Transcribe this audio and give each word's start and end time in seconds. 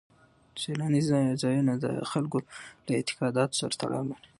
سیلاني 0.61 1.01
ځایونه 1.43 1.73
د 1.83 1.85
خلکو 2.11 2.37
له 2.85 2.91
اعتقاداتو 2.99 3.59
سره 3.61 3.73
تړاو 3.81 4.07
لري. 4.09 4.27